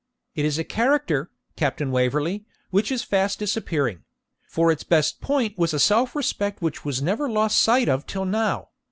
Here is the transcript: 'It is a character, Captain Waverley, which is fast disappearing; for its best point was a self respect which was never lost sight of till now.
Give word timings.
'It 0.33 0.43
is 0.43 0.57
a 0.57 0.63
character, 0.63 1.29
Captain 1.55 1.91
Waverley, 1.91 2.43
which 2.71 2.91
is 2.91 3.03
fast 3.03 3.37
disappearing; 3.37 4.03
for 4.47 4.71
its 4.71 4.83
best 4.83 5.21
point 5.21 5.55
was 5.59 5.75
a 5.75 5.79
self 5.79 6.15
respect 6.15 6.59
which 6.59 6.83
was 6.83 7.03
never 7.03 7.29
lost 7.29 7.61
sight 7.61 7.87
of 7.87 8.07
till 8.07 8.25
now. 8.25 8.69